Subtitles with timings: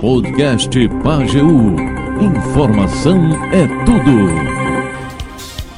[0.00, 0.70] Podcast
[1.04, 1.46] Pageu.
[2.20, 4.56] Informação é tudo.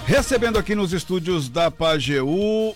[0.06, 2.28] Recebendo aqui nos estúdios da Pageu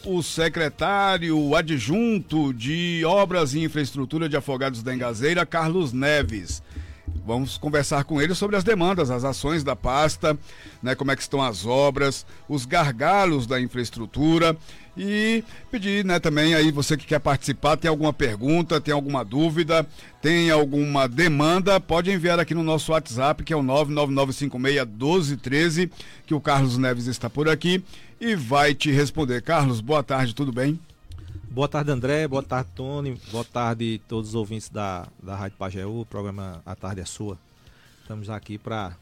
[0.05, 6.61] o secretário adjunto de Obras e Infraestrutura de Afogados da Engazeira, Carlos Neves.
[7.25, 10.37] Vamos conversar com ele sobre as demandas, as ações da pasta,
[10.83, 14.57] né, como é que estão as obras, os gargalos da infraestrutura
[14.97, 19.87] e pedir, né, também aí você que quer participar, tem alguma pergunta, tem alguma dúvida,
[20.21, 25.91] tem alguma demanda, pode enviar aqui no nosso WhatsApp, que é o 999561213,
[26.27, 27.83] que o Carlos Neves está por aqui
[28.21, 29.43] e vai te responder.
[29.43, 30.79] Carlos, boa tarde, tudo bem?
[31.51, 32.27] Boa tarde, André.
[32.27, 33.21] Boa tarde, Tony.
[33.31, 36.01] Boa tarde todos os ouvintes da, da Rádio Pajeú.
[36.01, 37.37] O programa A Tarde é Sua.
[38.01, 38.97] Estamos aqui para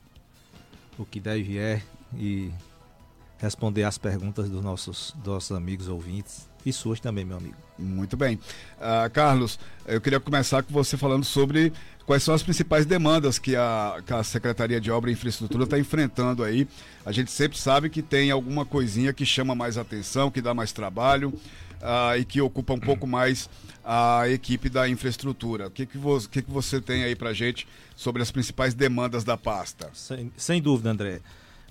[0.98, 1.80] o que deve é
[2.16, 2.50] e
[3.40, 7.56] responder as perguntas dos nossos, nossos amigos ouvintes e suas também, meu amigo.
[7.78, 8.36] Muito bem.
[8.36, 11.72] Uh, Carlos, eu queria começar com você falando sobre
[12.04, 15.78] quais são as principais demandas que a, que a Secretaria de Obra e Infraestrutura está
[15.78, 16.68] enfrentando aí.
[17.04, 20.70] A gente sempre sabe que tem alguma coisinha que chama mais atenção, que dá mais
[20.70, 21.32] trabalho
[21.80, 23.48] uh, e que ocupa um pouco mais
[23.82, 25.68] a equipe da infraestrutura.
[25.68, 27.66] O que, que, você, que, que você tem aí para gente
[27.96, 29.88] sobre as principais demandas da pasta?
[29.94, 31.20] Sem, sem dúvida, André.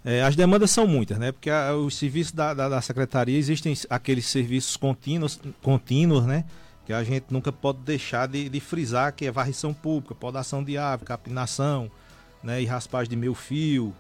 [0.04, 1.32] É, as demandas são muitas, né?
[1.32, 6.46] Porque a, os serviços da, da, da, secretaria existem aqueles serviços contínuos, contínuos, né?
[6.86, 10.78] Que a gente nunca pode deixar de, de frisar, que é varrição pública, podação de
[10.78, 11.92] árvore, capinação,
[12.42, 12.62] né?
[12.62, 13.94] E raspagem de meio fio,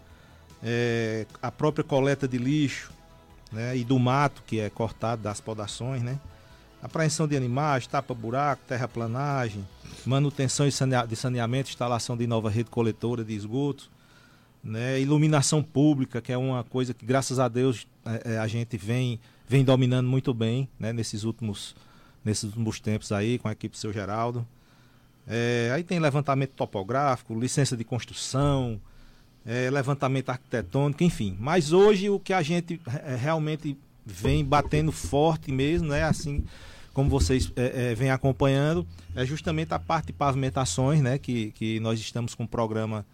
[0.63, 2.91] é, a própria coleta de lixo,
[3.51, 6.19] né, e do mato que é cortado das podações, né?
[6.81, 9.67] Apreensão de animais, tapa-buraco, terraplanagem,
[10.05, 13.89] manutenção de saneamento, instalação de nova rede coletora de esgotos,
[14.63, 14.99] né?
[14.99, 19.19] iluminação pública, que é uma coisa que, graças a Deus, é, é, a gente vem,
[19.47, 20.93] vem dominando muito bem né?
[20.93, 21.75] nesses, últimos,
[22.23, 24.45] nesses últimos tempos aí, com a equipe do seu Geraldo.
[25.27, 28.81] É, aí tem levantamento topográfico, licença de construção,
[29.45, 31.37] é, levantamento arquitetônico, enfim.
[31.39, 36.03] Mas hoje o que a gente é, realmente vem batendo forte mesmo, né?
[36.03, 36.43] Assim
[36.93, 41.17] como vocês é, é, vêm acompanhando, é justamente a parte de pavimentações, né?
[41.17, 43.05] Que, que nós estamos com um programa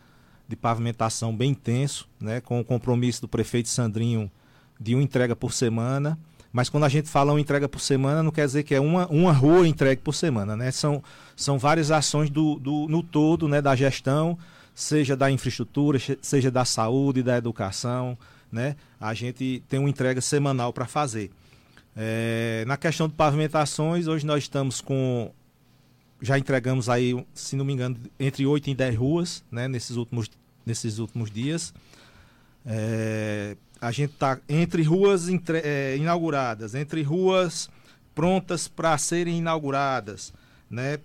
[0.47, 2.41] de pavimentação bem intenso, né?
[2.41, 4.31] Com o compromisso do prefeito Sandrinho
[4.79, 6.17] de uma entrega por semana.
[6.51, 9.07] Mas quando a gente fala uma entrega por semana, não quer dizer que é uma,
[9.07, 10.71] uma rua entregue por semana, né?
[10.71, 11.03] São,
[11.35, 13.61] são várias ações do, do, no todo, né?
[13.61, 14.37] Da gestão,
[14.73, 18.17] seja da infraestrutura, seja da saúde, da educação,
[18.51, 18.77] né?
[18.99, 21.29] A gente tem uma entrega semanal para fazer.
[21.95, 25.31] É, na questão de pavimentações, hoje nós estamos com.
[26.21, 29.67] Já entregamos aí, se não me engano, entre 8 e 10 ruas, né?
[29.67, 30.29] Nesses últimos,
[30.65, 31.73] nesses últimos dias.
[32.65, 37.69] É, a gente está entre ruas entre, é, inauguradas, entre ruas
[38.15, 40.33] prontas para serem inauguradas,
[40.69, 40.99] né?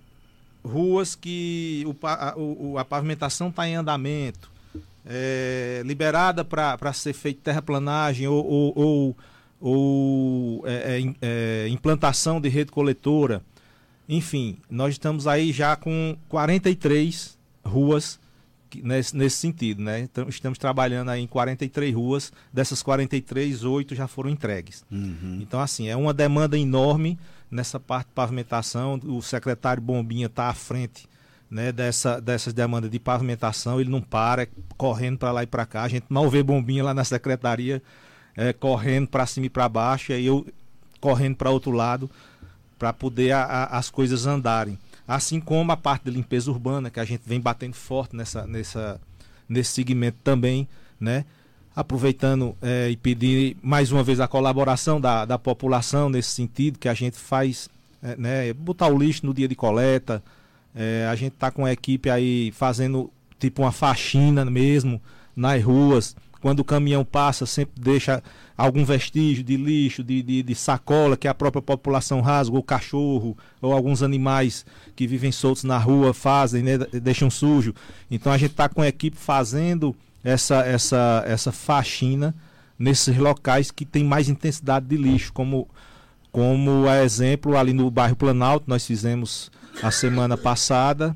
[0.65, 4.50] ruas que o, a, o, a pavimentação está em andamento,
[5.06, 9.16] é, liberada para ser feita terraplanagem ou, ou, ou,
[9.60, 13.42] ou é, é, é, implantação de rede coletora.
[14.12, 18.19] Enfim, nós estamos aí já com 43 ruas
[18.82, 20.00] nesse, nesse sentido, né?
[20.00, 24.84] Então, estamos trabalhando aí em 43 ruas, dessas 43, oito já foram entregues.
[24.91, 25.38] Uhum.
[25.41, 27.16] Então, assim, é uma demanda enorme
[27.48, 29.00] nessa parte de pavimentação.
[29.04, 31.09] O secretário Bombinha está à frente
[31.48, 35.65] né, dessa, dessas demandas de pavimentação, ele não para, é correndo para lá e para
[35.65, 35.84] cá.
[35.84, 37.81] A gente mal vê Bombinha lá na secretaria,
[38.37, 40.44] é, correndo para cima e para baixo, e aí eu
[41.00, 42.10] correndo para outro lado
[42.80, 44.78] para poder a, a, as coisas andarem.
[45.06, 48.98] Assim como a parte de limpeza urbana, que a gente vem batendo forte nessa, nessa,
[49.46, 50.66] nesse segmento também,
[50.98, 51.26] né?
[51.76, 56.88] aproveitando é, e pedir mais uma vez a colaboração da, da população nesse sentido, que
[56.88, 57.68] a gente faz,
[58.02, 60.22] é, né, botar o lixo no dia de coleta,
[60.74, 65.00] é, a gente está com a equipe aí fazendo tipo uma faxina mesmo
[65.36, 68.22] nas ruas, quando o caminhão passa sempre deixa
[68.56, 73.36] algum vestígio de lixo, de, de, de sacola que a própria população rasga, ou cachorro,
[73.60, 74.64] ou alguns animais
[74.94, 77.74] que vivem soltos na rua fazem, né, deixam sujo.
[78.10, 82.34] Então a gente está com a equipe fazendo essa, essa, essa faxina
[82.78, 85.68] nesses locais que tem mais intensidade de lixo, como,
[86.32, 89.50] como exemplo ali no bairro Planalto, nós fizemos
[89.82, 91.15] a semana passada.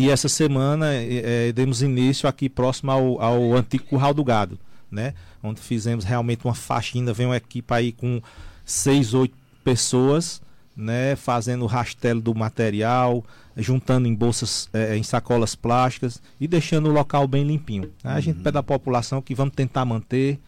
[0.00, 4.58] E essa semana é, demos início aqui próximo ao, ao antigo Curral do Gado,
[4.90, 5.12] né?
[5.42, 8.22] Onde fizemos realmente uma faxina, vem uma equipe aí com
[8.64, 10.40] seis, oito pessoas,
[10.74, 11.16] né?
[11.16, 13.22] Fazendo o rastelo do material,
[13.54, 17.92] juntando em bolsas, é, em sacolas plásticas e deixando o local bem limpinho.
[18.02, 18.20] A uhum.
[18.22, 20.38] gente pede à população que vamos tentar manter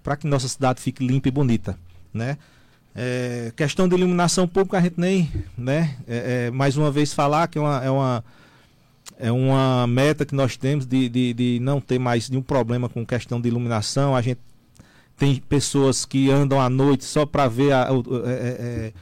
[0.00, 1.76] para que nossa cidade fique limpa e bonita,
[2.14, 2.38] né?
[2.94, 5.28] É, questão de iluminação pública a gente nem,
[5.58, 5.96] né?
[6.06, 8.24] É, mais uma vez falar que é uma, é uma
[9.18, 13.04] é uma meta que nós temos de, de, de não ter mais nenhum problema com
[13.06, 14.14] questão de iluminação.
[14.14, 14.40] A gente
[15.16, 18.92] tem pessoas que andam à noite só para ver a, a, a, a,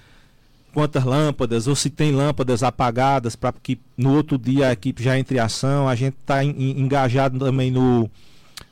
[0.72, 5.18] quantas lâmpadas, ou se tem lâmpadas apagadas, para que no outro dia a equipe já
[5.18, 5.88] entre em ação.
[5.88, 8.10] A gente está engajado também no,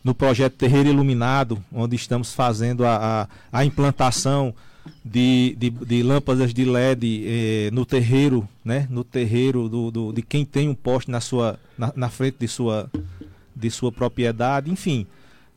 [0.03, 4.55] no projeto Terreiro Iluminado, onde estamos fazendo a, a, a implantação
[5.05, 8.87] de, de, de, lâmpadas de LED eh, no terreiro, né?
[8.91, 12.49] No terreiro do, do, de quem tem um poste na sua na, na frente de
[12.49, 12.91] sua
[13.55, 15.07] de sua propriedade, enfim.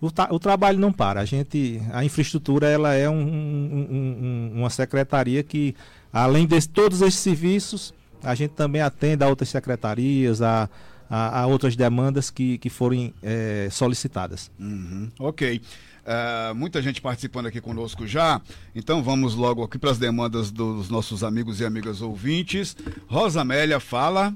[0.01, 1.21] O, o, trabalho não para.
[1.21, 5.75] A gente, a infraestrutura, ela é um, um, um, uma secretaria que,
[6.11, 10.67] além de todos esses serviços, a gente também atende a outras secretarias, a,
[11.07, 14.49] a, a outras demandas que, que forem é, solicitadas.
[14.59, 15.09] Uhum.
[15.19, 15.61] Ok.
[16.01, 18.41] Uh, muita gente participando aqui conosco já.
[18.73, 22.75] Então vamos logo aqui para as demandas dos nossos amigos e amigas ouvintes.
[23.07, 24.33] Rosa Amélia, fala.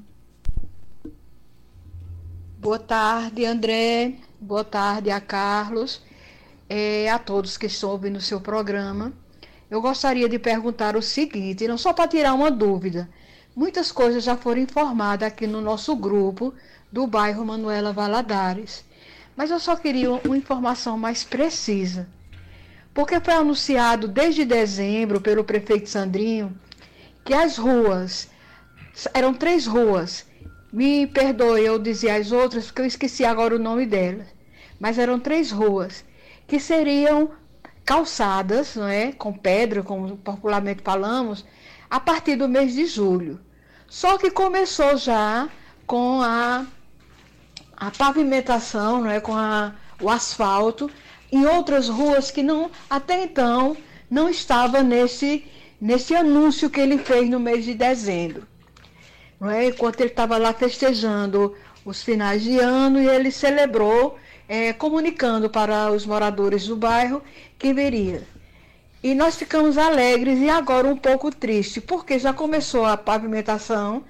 [2.60, 4.16] Boa tarde, André.
[4.40, 6.02] Boa tarde a Carlos.
[6.70, 9.14] É, a todos que estão ouvindo o seu programa.
[9.70, 13.10] Eu gostaria de perguntar o seguinte, não só para tirar uma dúvida.
[13.56, 16.54] Muitas coisas já foram informadas aqui no nosso grupo
[16.92, 18.86] do bairro Manuela Valadares.
[19.36, 22.08] Mas eu só queria uma informação mais precisa.
[22.94, 26.58] Porque foi anunciado desde dezembro pelo prefeito Sandrinho
[27.26, 28.30] que as ruas,
[29.14, 30.26] eram três ruas,
[30.72, 34.28] me perdoe eu dizer as outras, porque eu esqueci agora o nome delas,
[34.80, 36.06] mas eram três ruas
[36.48, 37.32] que seriam
[37.84, 39.12] calçadas, não é?
[39.12, 41.46] com pedra, como popularmente falamos,
[41.90, 43.40] a partir do mês de julho.
[43.88, 45.50] Só que começou já
[45.86, 46.66] com a
[47.78, 50.90] a pavimentação, não é, com a, o asfalto,
[51.32, 53.76] em outras ruas que não até então
[54.10, 55.46] não estava nesse,
[55.80, 58.48] nesse anúncio que ele fez no mês de dezembro.
[59.40, 59.68] Não é?
[59.68, 64.18] Enquanto ele estava lá festejando os finais de ano e ele celebrou,
[64.48, 67.22] é, comunicando para os moradores do bairro
[67.58, 68.24] que viria.
[69.04, 74.04] E nós ficamos alegres e agora um pouco tristes, porque já começou a pavimentação,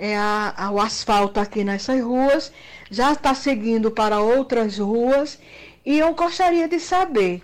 [0.00, 2.50] é, a, a, o asfalto aqui nessas ruas,
[2.90, 5.38] já está seguindo para outras ruas.
[5.84, 7.42] E eu gostaria de saber,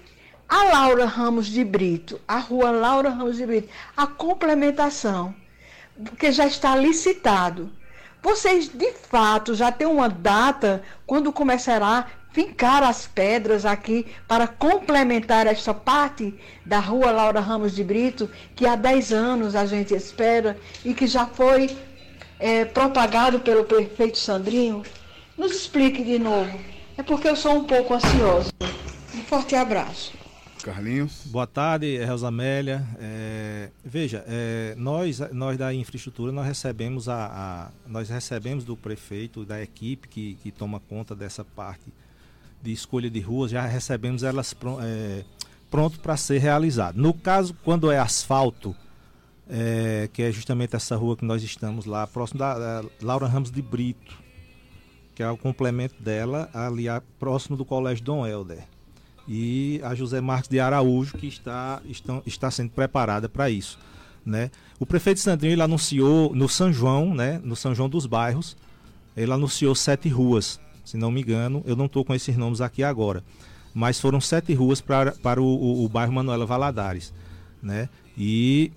[0.49, 5.35] a Laura Ramos de Brito, a rua Laura Ramos de Brito, a complementação,
[6.03, 7.71] porque já está licitado.
[8.23, 14.47] Vocês de fato já têm uma data quando começará a fincar as pedras aqui para
[14.47, 19.95] complementar esta parte da rua Laura Ramos de Brito, que há 10 anos a gente
[19.95, 21.77] espera e que já foi
[22.39, 24.83] é, propagado pelo prefeito Sandrinho,
[25.37, 26.59] nos explique de novo.
[26.97, 28.51] É porque eu sou um pouco ansiosa.
[29.15, 30.13] Um forte abraço.
[30.63, 31.23] Carlinhos.
[31.27, 32.85] Boa tarde, Rosa Amélia.
[32.99, 39.45] É, veja, é, nós, nós da infraestrutura nós recebemos a, a, nós recebemos do prefeito
[39.45, 41.93] da equipe que, que toma conta dessa parte
[42.63, 45.23] de escolha de ruas, já recebemos elas é,
[45.71, 46.97] pronto para ser realizado.
[46.97, 48.75] No caso, quando é asfalto,
[49.49, 53.51] é, que é justamente essa rua que nós estamos lá, próximo da, da Laura Ramos
[53.51, 54.17] de Brito,
[55.15, 56.87] que é o complemento dela, ali
[57.19, 58.65] próximo do Colégio Dom Helder.
[59.29, 63.79] E a José Marques de Araújo, que está, estão, está sendo preparada para isso.
[64.25, 64.51] Né?
[64.79, 68.57] O prefeito Sandrinho ele anunciou no São João, né, no São João dos Bairros,
[69.17, 72.83] ele anunciou sete ruas, se não me engano, eu não estou com esses nomes aqui
[72.83, 73.25] agora,
[73.73, 77.15] mas foram sete ruas para, para o, o, o bairro Manuela Valadares.
[77.63, 77.89] Né?
[78.19, 78.73] E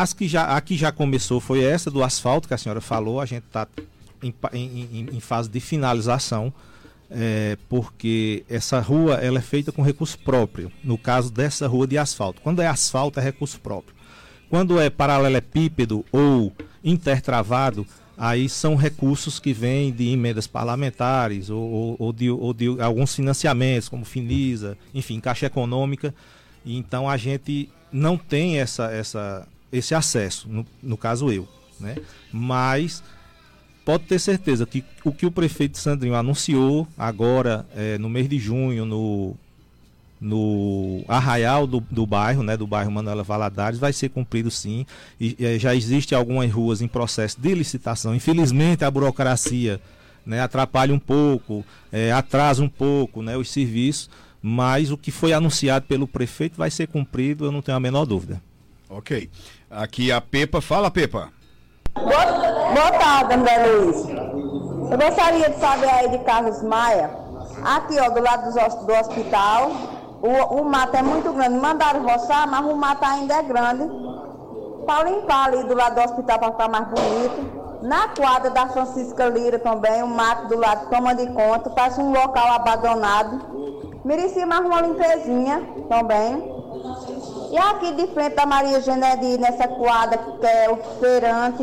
[0.00, 3.20] as que já, a que já começou foi essa do asfalto que a senhora falou.
[3.20, 3.66] A gente está
[4.22, 6.52] em, em, em, fase de finalização,
[7.10, 10.70] é, porque essa rua ela é feita com recurso próprio.
[10.82, 12.40] No caso dessa rua de asfalto.
[12.40, 13.94] Quando é asfalto, é recurso próprio.
[14.48, 17.86] Quando é paralelepípedo ou intertravado,
[18.16, 23.14] aí são recursos que vêm de emendas parlamentares ou, ou, ou, de, ou de alguns
[23.14, 26.14] financiamentos, como Finisa, enfim, Caixa Econômica.
[26.64, 31.48] Então a gente não tem essa, essa, esse acesso, no, no caso eu.
[31.80, 31.96] Né?
[32.32, 33.02] Mas
[33.84, 38.38] pode ter certeza que o que o prefeito Sandrinho anunciou agora, é, no mês de
[38.38, 39.36] junho, no,
[40.20, 44.86] no arraial do, do bairro, né, do bairro Manuela Valadares, vai ser cumprido sim.
[45.20, 48.14] E, é, já existe algumas ruas em processo de licitação.
[48.14, 49.80] Infelizmente, a burocracia
[50.24, 54.08] né, atrapalha um pouco, é, atrasa um pouco né, os serviços,
[54.40, 58.04] mas o que foi anunciado pelo prefeito vai ser cumprido, eu não tenho a menor
[58.04, 58.42] dúvida.
[58.88, 59.28] Ok.
[59.76, 60.60] Aqui a Pepa.
[60.60, 61.30] Fala, Pepa.
[61.94, 62.26] Boa,
[62.72, 64.08] boa tarde, André Luiz.
[64.08, 67.10] Eu gostaria de saber aí de Carlos Maia,
[67.64, 69.70] aqui ó, do lado do, do hospital,
[70.22, 71.58] o, o mato é muito grande.
[71.58, 73.90] Mandaram roçar, mas o mato ainda é grande.
[74.86, 77.64] Para limpar ali do lado do hospital para ficar mais bonito.
[77.82, 82.12] Na quadra da Francisca Lira também, o mato do lado toma de conta, parece um
[82.12, 83.40] local abandonado.
[84.04, 86.63] Merecia mais uma limpezinha também.
[87.54, 91.62] E aqui de frente da Maria Genedi, nessa quadra, que é o feirante,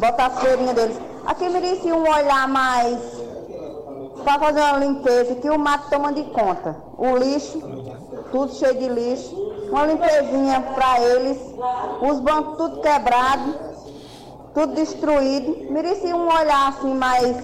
[0.00, 1.00] botar as feirinhas deles.
[1.24, 2.98] Aqui merecia um olhar mais
[4.24, 6.76] para fazer uma limpeza, que o mato toma de conta.
[6.98, 7.60] O lixo,
[8.32, 9.36] tudo cheio de lixo.
[9.70, 11.38] Uma limpezinha para eles.
[12.02, 13.54] Os bancos tudo quebrado,
[14.52, 15.72] tudo destruído.
[15.72, 17.36] Merecia um olhar assim mais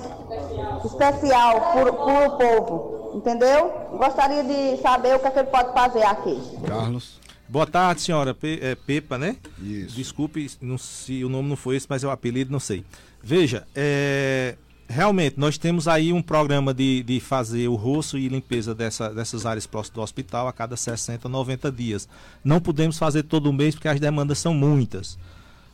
[0.84, 3.12] especial para o povo.
[3.14, 3.72] Entendeu?
[3.92, 6.42] Gostaria de saber o que, é que ele pode fazer aqui.
[6.66, 7.19] Carlos.
[7.50, 9.36] Boa tarde, senhora Pe é, Pepa, né?
[9.60, 9.96] Isso.
[9.96, 12.84] Desculpe não, se o nome não foi esse, mas é o apelido, não sei.
[13.20, 14.54] Veja, é,
[14.88, 19.46] realmente, nós temos aí um programa de, de fazer o rosto e limpeza dessa, dessas
[19.46, 22.08] áreas próximas do hospital a cada 60, 90 dias.
[22.44, 25.18] Não podemos fazer todo mês porque as demandas são muitas.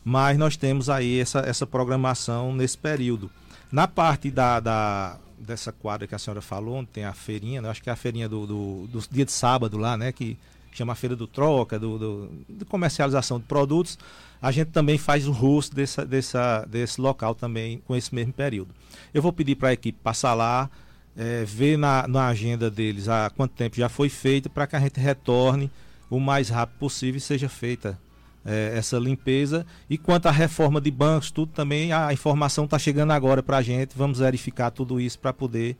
[0.02, 3.30] Mas nós temos aí essa, essa programação nesse período.
[3.70, 7.68] Na parte da, da dessa quadra que a senhora falou, onde tem a feirinha, né?
[7.68, 10.10] acho que é a feirinha do, do, do, dia de sábado lá, né?
[10.10, 10.38] Que
[10.78, 13.98] chama feira do troca, do, do, de comercialização de produtos
[14.40, 18.74] a gente também faz o rosto dessa, dessa, desse local também com esse mesmo período.
[19.12, 20.70] Eu vou pedir para a equipe passar lá,
[21.16, 24.80] é, ver na, na agenda deles há quanto tempo já foi feito para que a
[24.80, 25.70] gente retorne
[26.10, 27.98] o mais rápido possível e seja feita
[28.44, 29.66] é, essa limpeza.
[29.88, 33.62] E quanto à reforma de bancos, tudo também, a informação está chegando agora para a
[33.62, 33.96] gente.
[33.96, 35.76] Vamos verificar tudo isso para poder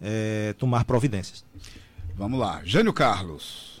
[0.00, 1.44] é, tomar providências.
[2.14, 2.62] Vamos lá.
[2.64, 3.75] Jânio Carlos.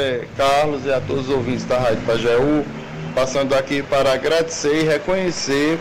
[0.00, 2.64] É, Carlos e a todos os ouvintes da Rádio Pajeú,
[3.14, 5.78] passando aqui para agradecer e reconhecer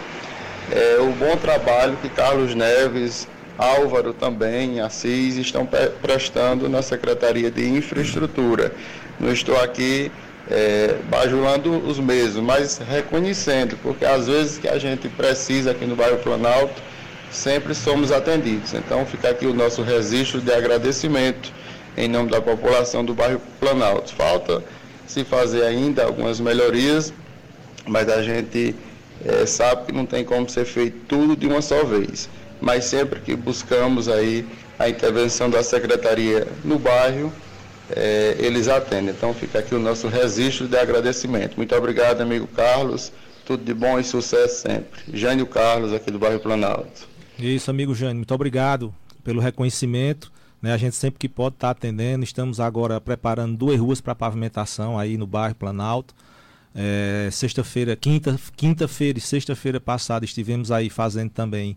[0.70, 5.66] é, o bom trabalho que Carlos Neves, Álvaro também, Assis estão
[6.02, 8.74] prestando na Secretaria de Infraestrutura.
[9.18, 10.12] Não estou aqui
[10.52, 15.96] é, bajulando os mesmos, mas reconhecendo, porque às vezes que a gente precisa aqui no
[15.96, 16.82] bairro Planalto,
[17.32, 18.74] sempre somos atendidos.
[18.74, 21.54] Então fica aqui o nosso registro de agradecimento
[22.00, 24.14] em nome da população do bairro Planalto.
[24.16, 24.64] Falta
[25.06, 27.14] se fazer ainda algumas melhorias,
[27.86, 28.74] mas a gente
[29.26, 32.30] é, sabe que não tem como ser feito tudo de uma só vez.
[32.62, 37.34] Mas sempre que buscamos aí a intervenção da secretaria no bairro,
[37.94, 39.10] é, eles atendem.
[39.10, 41.58] Então fica aqui o nosso registro de agradecimento.
[41.58, 43.12] Muito obrigado, amigo Carlos.
[43.46, 45.02] Tudo de bom e sucesso sempre.
[45.14, 47.10] Jânio Carlos, aqui do bairro Planalto.
[47.38, 48.18] Isso, amigo Jânio.
[48.18, 50.32] Muito obrigado pelo reconhecimento.
[50.62, 50.74] Né?
[50.74, 52.24] A gente sempre que pode estar tá atendendo.
[52.24, 56.14] Estamos agora preparando duas ruas para pavimentação aí no bairro Planalto.
[56.76, 61.76] É, sexta-feira, quinta, quinta-feira e sexta-feira passada estivemos aí fazendo também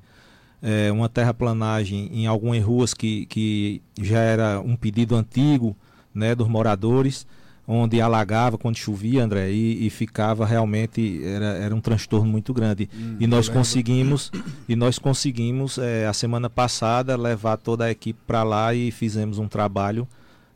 [0.61, 5.75] é, uma terraplanagem em algumas ruas que, que já era um pedido antigo
[6.15, 7.27] né, dos moradores
[7.67, 12.89] onde alagava quando chovia, André, e, e ficava realmente era, era um transtorno muito grande.
[12.95, 14.31] Hum, e nós conseguimos
[14.69, 19.39] e nós conseguimos é, a semana passada levar toda a equipe para lá e fizemos
[19.39, 20.07] um trabalho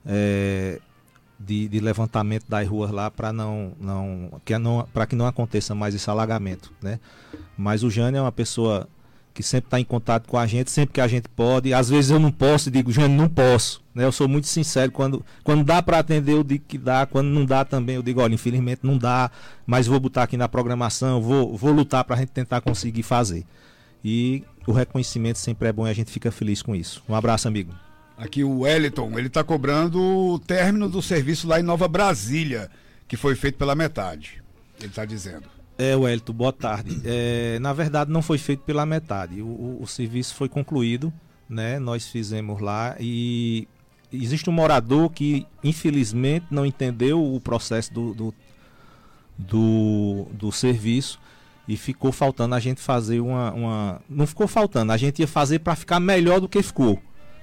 [0.04, 0.80] é,
[1.38, 5.74] de, de, levantamento das ruas lá para não não que não para que não aconteça
[5.74, 6.98] mais esse alagamento, né?
[7.56, 8.88] Mas o Jânio é uma pessoa
[9.36, 11.74] que sempre está em contato com a gente, sempre que a gente pode.
[11.74, 13.84] Às vezes eu não posso, digo, Jânio, não posso.
[13.94, 14.02] Né?
[14.02, 14.90] Eu sou muito sincero.
[14.90, 17.04] Quando, quando dá para atender, eu digo que dá.
[17.04, 19.30] Quando não dá também, eu digo, olha, infelizmente não dá,
[19.66, 23.44] mas vou botar aqui na programação, vou, vou lutar para a gente tentar conseguir fazer.
[24.02, 27.02] E o reconhecimento sempre é bom e a gente fica feliz com isso.
[27.06, 27.74] Um abraço, amigo.
[28.16, 32.70] Aqui o Wellington, ele está cobrando o término do serviço lá em Nova Brasília,
[33.06, 34.42] que foi feito pela metade.
[34.78, 35.55] Ele está dizendo.
[35.78, 37.00] É, Wellington, boa tarde.
[37.04, 39.42] É, na verdade, não foi feito pela metade.
[39.42, 41.12] O, o, o, serviço foi concluído,
[41.48, 41.78] né?
[41.78, 43.68] Nós fizemos lá e
[44.10, 48.34] existe um morador que, infelizmente, não entendeu o processo do, do,
[49.36, 51.20] do, do serviço
[51.68, 54.00] e ficou faltando a gente fazer uma, uma.
[54.08, 56.98] Não ficou faltando, a gente ia fazer para ficar melhor do que ficou,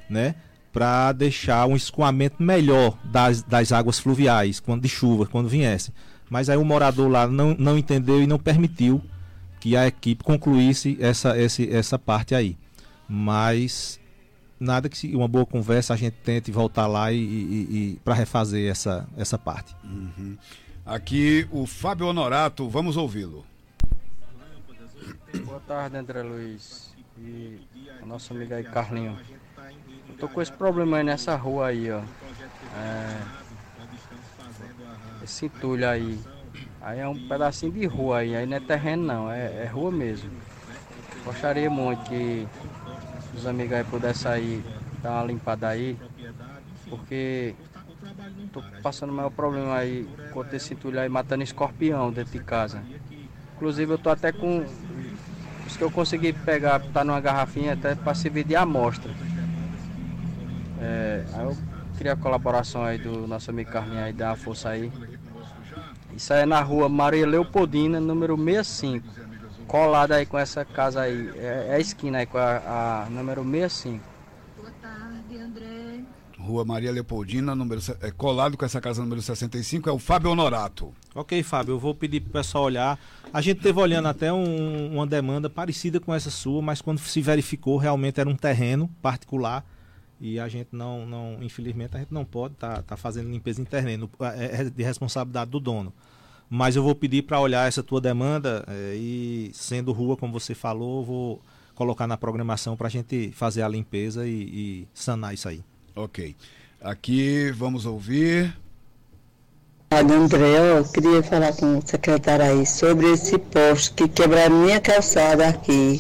[0.10, 0.34] né?
[0.72, 5.94] Para deixar um escoamento melhor das, das águas fluviais, quando de chuva, quando viesse.
[6.34, 9.00] Mas aí o morador lá não, não entendeu e não permitiu
[9.60, 12.58] que a equipe concluísse essa, essa, essa parte aí.
[13.08, 14.00] Mas
[14.60, 18.16] nada que se uma boa conversa a gente tente voltar lá e, e, e para
[18.16, 19.76] refazer essa, essa parte.
[19.84, 20.36] Uhum.
[20.84, 23.46] Aqui o Fábio Honorato, vamos ouvi-lo.
[25.46, 26.96] Boa tarde, André Luiz.
[27.20, 27.60] E
[28.02, 29.20] o nosso amigo aí, Carlinho.
[30.10, 32.02] Eu tô com esse problema aí nessa rua aí, ó.
[32.76, 33.43] É
[35.24, 36.20] esse entulho aí.
[36.82, 39.92] Aí é um pedacinho de rua aí, aí não é terreno não, é, é rua
[39.92, 40.30] mesmo.
[41.24, 42.46] Gostaria muito que
[43.38, 44.64] os amigos aí pudessem sair,
[45.02, 45.98] dar uma limpada aí,
[46.90, 47.56] porque
[48.52, 52.84] tô passando o maior problema aí com esse entulho aí matando escorpião dentro de casa.
[53.56, 54.66] Inclusive eu tô até com.
[55.66, 59.14] Os que eu consegui pegar, tá numa garrafinha até para servir de amostra.
[60.82, 61.58] É, aí eu
[61.98, 64.92] queria a colaboração aí do nosso amigo Carlinhos aí, dar uma força aí.
[66.16, 69.08] Isso aí é na rua Maria Leopoldina, número 65.
[69.68, 71.30] Colada aí com essa casa aí.
[71.36, 74.04] É, é a esquina aí com a, a número 65.
[74.58, 76.00] Boa tarde, André.
[76.40, 80.94] Rua Maria Leopoldina, número, é, colado com essa casa número 65, é o Fábio Honorato.
[81.16, 83.00] Ok, Fábio, eu vou pedir pro pessoal olhar.
[83.34, 87.22] A gente teve olhando até um- uma demanda parecida com essa sua, mas quando se
[87.22, 89.64] verificou, realmente era um terreno particular
[90.24, 93.66] e a gente não, não infelizmente, a gente não pode estar tá, fazendo limpeza em
[93.66, 95.92] terreno, é é de responsabilidade do dono.
[96.50, 100.56] Mas eu vou pedir para olhar essa tua demanda é, e, sendo rua, como você
[100.56, 101.42] falou, eu vou
[101.76, 105.62] colocar na programação para a gente fazer a limpeza e, e sanar isso aí.
[105.94, 106.38] Ok.
[106.80, 108.56] Aqui vamos ouvir.
[109.92, 115.50] André, eu queria falar com o secretário aí sobre esse poste que quebraram minha calçada
[115.50, 116.00] aqui.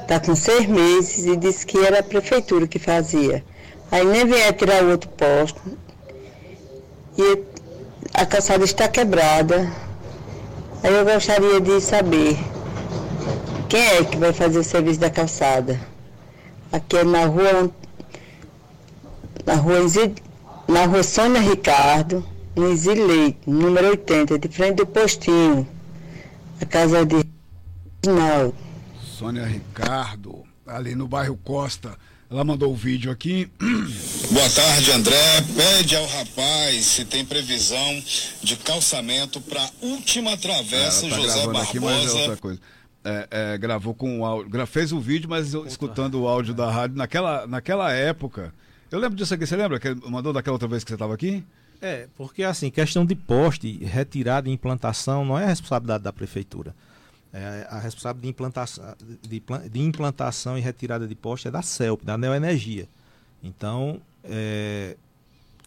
[0.00, 3.44] Está com seis meses e disse que era a prefeitura que fazia.
[3.92, 5.60] Aí nem vieram tirar o outro poste.
[7.18, 7.44] E
[8.14, 9.70] a calçada está quebrada.
[10.82, 12.38] Aí eu gostaria de saber
[13.68, 15.78] quem é que vai fazer o serviço da calçada.
[16.72, 17.70] Aqui é na rua,
[19.44, 19.80] na rua,
[20.66, 22.24] na rua Sônia Ricardo,
[22.56, 25.68] no Isileite, número 80, de frente do postinho.
[26.62, 27.16] A casa de
[28.02, 28.54] Reginaldo.
[29.02, 31.94] Sônia Ricardo, ali no bairro Costa.
[32.32, 33.46] Ela mandou o vídeo aqui.
[34.32, 35.42] Boa tarde, André.
[35.54, 38.02] Pede ao rapaz se tem previsão
[38.42, 42.18] de calçamento para última travessa Ela tá José gravando aqui, mas é Barbosa.
[42.20, 42.60] outra coisa.
[43.04, 44.66] É, é, gravou com o áudio.
[44.66, 48.54] Fez o vídeo, mas eu, escutando o áudio da rádio naquela, naquela época.
[48.90, 49.78] Eu lembro disso aqui, você lembra?
[49.78, 51.44] Que mandou daquela outra vez que você estava aqui?
[51.82, 56.74] É, porque assim, questão de poste, retirada e implantação não é responsabilidade da prefeitura.
[57.32, 62.04] É, a responsabilidade de implantação, de, de implantação e retirada de poste é da CELP,
[62.04, 62.86] da Neoenergia.
[63.42, 64.96] Então, é,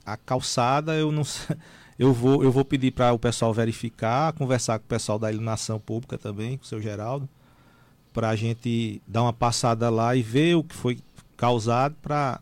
[0.05, 1.23] a calçada eu não
[1.97, 5.79] eu vou eu vou pedir para o pessoal verificar, conversar com o pessoal da iluminação
[5.79, 7.27] pública também, com o seu Geraldo,
[8.13, 10.99] para a gente dar uma passada lá e ver o que foi
[11.35, 12.39] causado para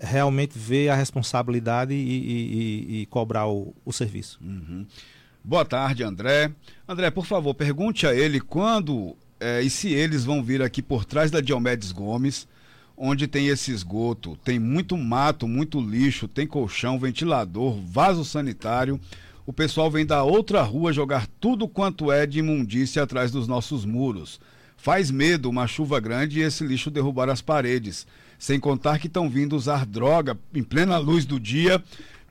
[0.00, 2.54] realmente ver a responsabilidade e, e-
[2.98, 4.40] e- e cobrar o, o serviço.
[5.48, 6.52] Boa tarde, André.
[6.86, 11.06] André, por favor, pergunte a ele quando eh, e se eles vão vir aqui por
[11.06, 12.46] trás da Diomedes Gomes,
[12.94, 19.00] onde tem esse esgoto, tem muito mato, muito lixo, tem colchão, ventilador, vaso sanitário.
[19.46, 23.86] O pessoal vem da outra rua jogar tudo quanto é de imundícia atrás dos nossos
[23.86, 24.38] muros.
[24.76, 28.06] Faz medo uma chuva grande e esse lixo derrubar as paredes.
[28.38, 31.82] Sem contar que estão vindo usar droga em plena luz do dia,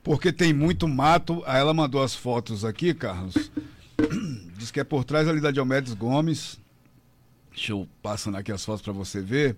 [0.02, 1.42] porque tem muito mato.
[1.46, 3.50] Aí ela mandou as fotos aqui, Carlos.
[4.56, 6.58] Diz que é por trás ali da Diomedes Gomes.
[7.52, 9.56] Deixa eu passando aqui as fotos para você ver.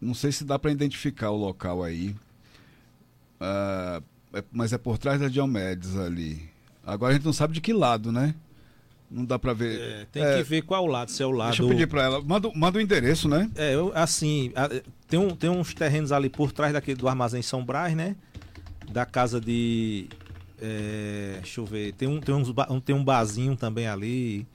[0.00, 2.14] Não sei se dá para identificar o local aí.
[3.38, 4.02] Ah,
[4.34, 6.48] é- mas é por trás da Diomedes ali.
[6.84, 8.34] Agora a gente não sabe de que lado, né?
[9.10, 9.80] Não dá para ver.
[9.80, 11.48] É, tem É, que ver qual lado, se é o lado.
[11.48, 12.22] Deixa eu pedir para ela.
[12.22, 13.50] Manda, manda o endereço, né?
[13.56, 14.52] É, eu, assim,
[15.08, 18.14] tem, um, tem uns terrenos ali por trás daquele do Armazém São Brás, né?
[18.90, 20.08] Da casa de.
[20.60, 21.92] é, deixa eu ver.
[21.94, 24.46] Tem um, tem, uns, um- tem um barzinho também ali,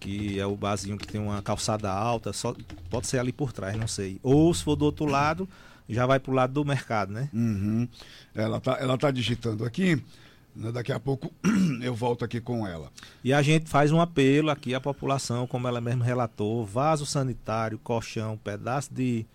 [0.00, 2.32] que é o barzinho que tem uma calçada alta.
[2.32, 2.54] Só,
[2.90, 4.18] pode ser ali por trás, não sei.
[4.22, 5.48] Ou se for do outro lado,
[5.88, 7.28] já vai pro lado do mercado, né?
[7.32, 7.86] Uhum.
[8.34, 10.02] Ela tá, ela tá digitando aqui.
[10.56, 10.72] né?
[10.72, 11.30] Daqui a pouco
[11.82, 12.90] eu volto aqui com ela.
[13.22, 17.78] E a gente faz um apelo aqui à população, como ela mesmo relatou, vaso sanitário,
[17.78, 19.26] colchão, pedaço de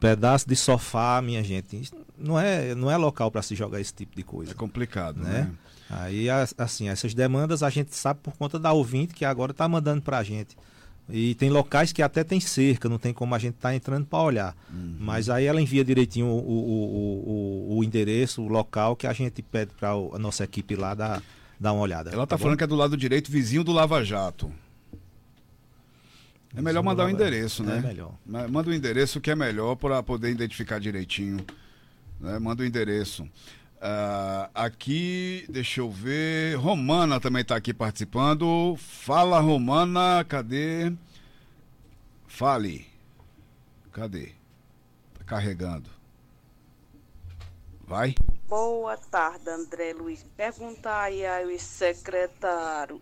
[0.00, 1.90] pedaço de sofá, minha gente.
[2.18, 4.52] Não é, não é local para se jogar esse tipo de coisa.
[4.52, 5.30] É complicado, né?
[5.42, 5.50] né?
[5.88, 9.68] Aí, as- assim, essas demandas a gente sabe por conta da ouvinte que agora está
[9.68, 10.56] mandando para a gente.
[11.08, 14.18] E tem locais que até tem cerca, não tem como a gente estar entrando para
[14.18, 14.56] olhar.
[14.68, 14.96] Uhum.
[14.98, 19.40] Mas aí ela envia direitinho o, o, o, o- endereço, o local que a gente
[19.40, 21.22] pede para a nossa equipe lá dar,
[21.60, 22.10] dar uma olhada.
[22.10, 22.42] Ela tá, bom?
[22.42, 24.50] falando que é do lado direito, vizinho do Lava Jato.
[26.56, 27.78] É melhor mandar o Lava- endereço, né?
[27.78, 28.14] É melhor.
[28.24, 31.44] Ma- Manda o endereço que é melhor para poder identificar direitinho.
[32.18, 32.38] né?
[32.38, 33.28] Manda o endereço.
[33.80, 36.56] Ah, aqui, deixa eu ver.
[36.56, 38.74] Romana também está aqui participando.
[38.78, 40.90] Fala, Romana, cadê?
[42.26, 42.86] Fale.
[43.92, 44.32] Cadê?
[45.18, 45.90] Tá carregando.
[47.86, 48.14] Vai.
[48.48, 50.24] Boa tarde, André Luiz.
[50.36, 53.00] Perguntar aí ao secretário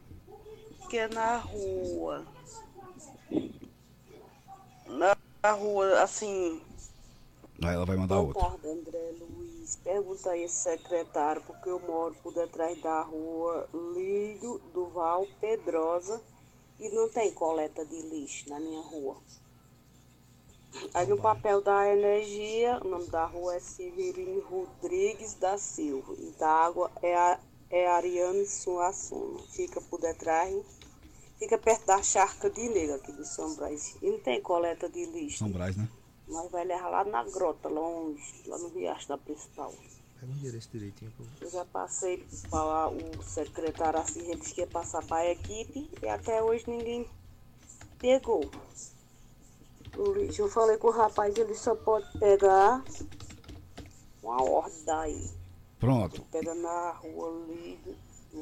[0.91, 2.25] que é na rua.
[4.87, 6.61] Na rua, assim.
[7.63, 8.43] Aí ela vai mandar outra.
[8.43, 9.77] tarde, André Luiz.
[9.77, 16.21] Pergunta aí secretário, porque eu moro por detrás da rua Lírio Duval Pedrosa.
[16.79, 19.17] e não tem coleta de lixo na minha rua.
[20.93, 26.15] Aí no papel da energia, o nome da rua é Severino Rodrigues da Silva.
[26.19, 27.39] E da água é, a,
[27.71, 29.41] é Ariane Suassuna.
[29.51, 30.53] Fica por detrás,
[31.39, 33.97] fica perto da charca de nega aqui do São Brás.
[34.03, 35.39] E não tem coleta de lixo.
[35.39, 35.89] São Brás, né?
[36.29, 39.73] Nós vai levar lá na grota, longe, lá no riacho da principal.
[40.19, 41.13] Pega um endereço direitinho.
[41.17, 41.25] Pô.
[41.41, 45.91] Eu já passei para o secretário assim, ele disse que ia passar para a equipe
[46.03, 47.07] e até hoje ninguém
[47.99, 48.51] pegou.
[49.97, 50.43] O lixo.
[50.43, 52.83] Eu falei com o rapaz, ele só pode pegar
[54.23, 55.31] uma ordem daí.
[55.79, 56.23] Pronto.
[56.33, 57.79] Pega na rua ali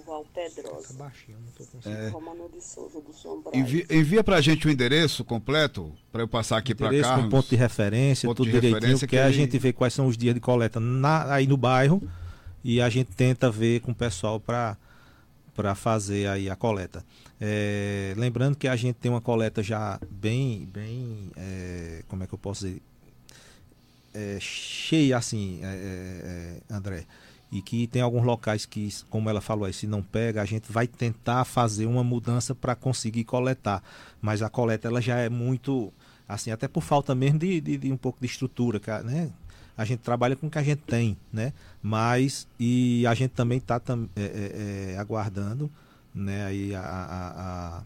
[0.00, 0.88] Val Pedrosa.
[0.88, 2.02] Tá baixinho, não tô conseguindo.
[2.02, 2.08] É.
[2.08, 3.90] Romano de Souza do Brás.
[3.90, 7.16] Envia, pra gente o endereço completo, para eu passar aqui para cá.
[7.22, 9.72] com ponto de referência, Ponto tudo de direitinho, referência porque que a ele- gente vê
[9.72, 12.02] quais são os dias de coleta na- aí no bairro
[12.64, 14.76] e a gente tenta ver com o pessoal para
[15.54, 17.04] para fazer aí a coleta.
[17.38, 22.32] É, lembrando que a gente tem uma coleta já bem, bem, é, como é que
[22.32, 22.80] eu posso dizer,
[24.14, 25.70] é, cheia assim, é, é,
[26.70, 27.04] é, André,
[27.52, 30.72] e que tem alguns locais que, como ela falou aí, se não pega, a gente
[30.72, 33.82] vai tentar fazer uma mudança para conseguir coletar.
[34.22, 35.92] Mas a coleta ela já é muito,
[36.26, 39.30] assim, até por falta mesmo de, de, de um pouco de estrutura, né?
[39.76, 41.52] A gente trabalha com o que a gente tem, né?
[41.82, 43.78] Mas e a gente também está
[44.98, 45.70] aguardando,
[46.14, 46.46] né?
[46.46, 47.82] Aí a, a- a-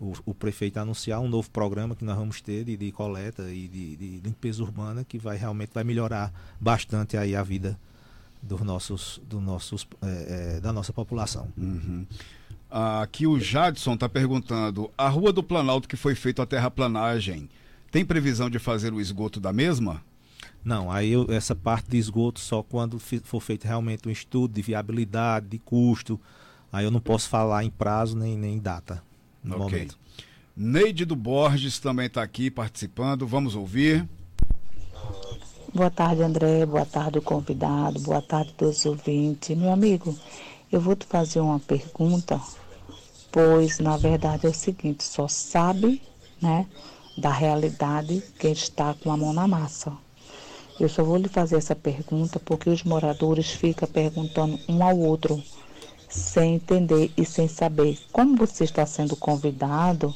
[0.00, 3.68] o, o prefeito anunciar um novo programa que nós vamos ter de, de coleta e
[3.68, 7.78] de, de limpeza urbana que vai realmente vai melhorar bastante aí a vida
[8.42, 11.48] dos nossos, dos nossos, eh, eh, da nossa população.
[11.56, 12.06] Uhum.
[12.70, 17.48] Aqui o Jadson está perguntando: a rua do Planalto que foi feita a terraplanagem,
[17.90, 20.02] tem previsão de fazer o esgoto da mesma?
[20.64, 24.62] Não, aí eu- essa parte de esgoto só quando for feito realmente um estudo de
[24.62, 26.20] viabilidade, de custo.
[26.72, 29.02] Aí eu não posso falar em prazo nem, nem data
[29.42, 29.64] no Ok.
[29.64, 29.98] momento.
[30.56, 33.26] Neide do Borges também está aqui participando.
[33.26, 34.06] Vamos ouvir.
[35.72, 36.66] Boa tarde, André.
[36.66, 38.00] Boa tarde, convidado.
[38.00, 39.56] Boa tarde, todos os ouvintes.
[39.56, 40.18] Meu amigo,
[40.70, 42.40] eu vou te fazer uma pergunta,
[43.30, 46.02] pois na verdade é o seguinte: só sabe,
[46.42, 46.66] né,
[47.16, 49.92] da realidade quem está com a mão na massa.
[50.80, 55.40] Eu só vou lhe fazer essa pergunta porque os moradores ficam perguntando um ao outro,
[56.08, 57.96] sem entender e sem saber.
[58.10, 60.12] Como você está sendo convidado,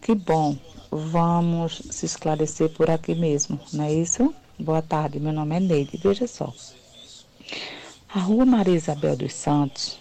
[0.00, 0.56] que bom,
[0.92, 4.32] vamos se esclarecer por aqui mesmo, não é isso?
[4.60, 5.96] Boa tarde, meu nome é Neide.
[5.96, 6.52] Veja só.
[8.12, 9.98] A rua Maria Isabel dos Santos,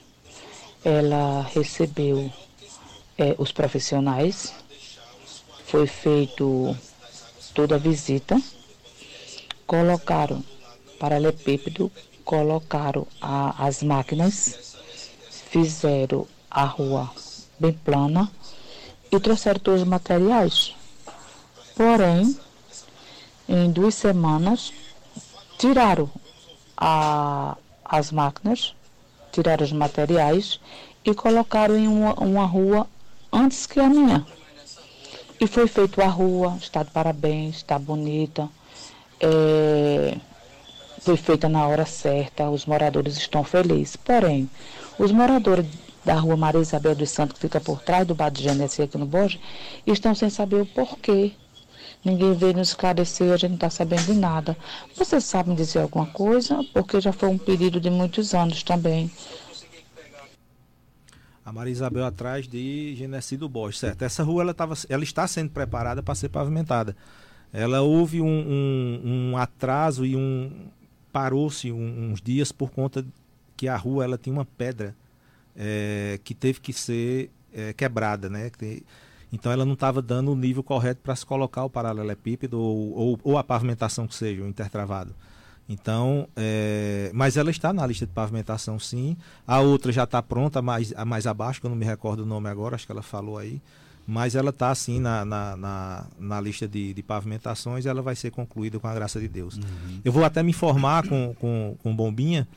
[0.84, 2.30] ela recebeu
[3.18, 4.54] eh, os profissionais,
[5.66, 6.76] foi feito
[7.54, 8.42] toda a visita,
[9.66, 10.44] colocaram
[11.00, 11.92] paralelepípedo,
[12.26, 14.76] colocaram a- as máquinas,
[15.50, 17.10] fizeram a rua
[17.60, 18.30] bem plana
[19.12, 20.76] e trouxeram todos os materiais.
[21.76, 22.38] Porém,
[23.50, 24.72] em duas semanas,
[25.58, 26.10] tiraram
[26.78, 28.76] a- as máquinas,
[29.32, 30.60] tiraram os materiais
[31.04, 32.88] e colocaram em uma, uma rua
[33.34, 34.26] antes que a minha.
[35.42, 38.48] E foi feita a rua, está de parabéns, está bonita.
[39.20, 40.18] É,
[41.02, 43.96] foi feita na hora certa, os moradores estão felizes.
[43.96, 44.50] Porém,
[45.00, 45.66] os moradores
[46.06, 48.98] da rua Maria Isabel dos Santos, que fica por trás do bar de Genesi aqui
[48.98, 49.40] no Borges,
[49.88, 51.34] estão sem saber o porquê.
[52.04, 54.56] Ninguém veio nos esclarecer, a gente não está sabendo de nada.
[54.96, 56.64] Vocês sabem dizer alguma coisa?
[56.74, 59.12] Porque já foi um pedido de muitos anos também.
[61.46, 64.04] A Maria Isabel atrás de Genesi do Borges, certo?
[64.04, 66.96] Essa rua ela, tava, ela está sendo preparada para ser pavimentada.
[67.52, 70.52] Ela houve um, um- um atraso e um
[71.12, 73.04] parou-se um- uns dias por conta
[73.58, 74.96] que a rua ela tinha uma pedra
[75.62, 78.52] eh, que teve que ser eh, quebrada, né?
[78.52, 78.84] Que-
[79.32, 83.20] Então ela não estava dando o nível correto para se colocar o paralelepípedo ou, ou,
[83.24, 85.14] ou a pavimentação que seja, o intertravado.
[85.70, 89.16] Então, é, mas ela está na lista de pavimentação, sim.
[89.46, 92.26] A outra já está pronta, mais, a mais abaixo, que eu não me recordo o
[92.26, 93.62] nome agora, acho que ela falou aí.
[94.08, 98.32] Mas ela está, sim, na, na, na, na lista de, de pavimentações ela vai ser
[98.32, 99.60] concluída com a graça de Deus.
[100.04, 102.48] Eu vou até me informar com, com, com Bombinha,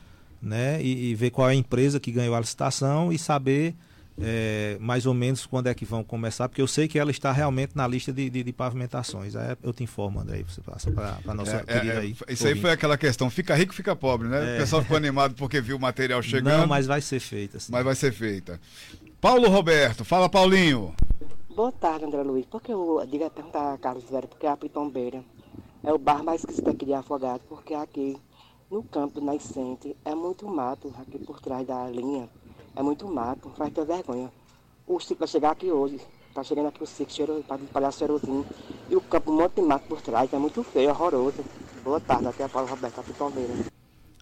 [0.40, 0.82] né?
[0.82, 3.74] E, e ver qual é a empresa que ganhou a licitação e saber
[4.20, 7.32] é, mais ou menos quando é que vão começar, porque eu sei que ela está
[7.32, 9.34] realmente na lista de, de, de pavimentações.
[9.34, 11.98] Aí eu te informo, André, aí você passa para a nossa É, é, querida é,
[11.98, 12.10] aí.
[12.28, 12.60] isso aí ouvinte.
[12.60, 14.52] foi aquela questão: fica rico, fica pobre, né?
[14.52, 14.56] É.
[14.56, 16.58] O pessoal ficou animado porque viu o material chegando.
[16.60, 17.56] Não, mas vai ser feita.
[17.56, 17.72] Assim.
[17.72, 18.60] Mas vai ser feita.
[19.20, 20.94] Paulo Roberto, fala Paulinho.
[21.54, 22.46] Boa tarde, André Luiz.
[22.46, 25.22] Por que eu digo perguntar a Carlos Vera, porque a Pitombeira
[25.84, 28.16] é o bar mais esquisito aqui de Afogado, porque aqui
[28.70, 32.28] no campo Nascente é muito mato, aqui por trás da linha
[32.74, 34.30] é muito mato, faz ter vergonha.
[34.86, 36.00] O ciclo vai chegar aqui hoje.
[36.34, 38.46] Tá chegando aqui o ciclo, cheiro, para espalhar cheirosinho.
[38.88, 41.44] E o campo, um monte de mato por trás, é muito feio, horroroso.
[41.84, 43.52] Boa tarde, aqui é Paulo Roberto, aqui Palmeira.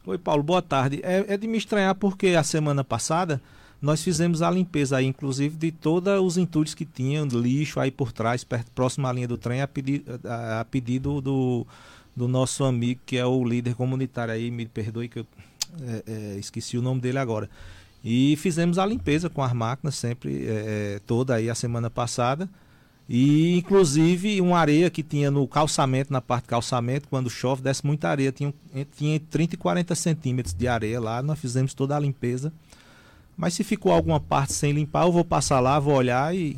[0.06, 1.00] Oi, Paulo, boa tarde.
[1.04, 3.40] É, é de me estranhar porque a semana passada
[3.80, 8.12] nós fizemos a limpeza aí, inclusive, de todos os entulhos que tinham, lixo aí por
[8.12, 9.68] trás, perto, próximo à linha do trem, a,
[10.24, 11.66] a, a pedido do,
[12.14, 15.26] do nosso amigo, que é o líder comunitário aí, me perdoe que eu
[15.82, 17.48] é, é, esqueci o nome dele agora.
[18.04, 22.48] E fizemos a limpeza com as máquinas sempre, é, é toda aí a semana passada.
[23.12, 27.84] E inclusive uma areia que tinha no calçamento, na parte do calçamento, quando chove, desce
[27.84, 28.30] muita areia.
[28.30, 28.54] Tinha,
[28.96, 32.52] tinha 30 e 40 centímetros de areia lá, nós fizemos toda a limpeza.
[33.36, 36.56] Mas se ficou alguma parte sem limpar, eu vou passar lá, vou olhar e,